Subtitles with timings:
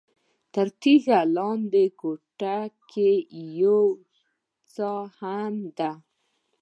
[0.53, 2.57] تر تیږې لاندې کوټه
[2.89, 3.09] کې
[3.59, 3.89] یوه
[4.73, 5.91] څاه هم ده.